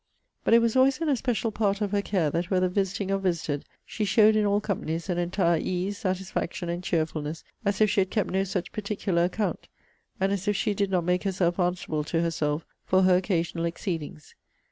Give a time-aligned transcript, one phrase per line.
[0.43, 3.65] But it was always an especial part of her care that, whether visiting or visited,
[3.85, 8.09] she showed in all companies an entire ease, satisfaction, and cheerfulness, as if she had
[8.09, 9.67] kept no such particular account,
[10.19, 14.33] and as if she did not make herself answerable to herself for her occasional exceedings.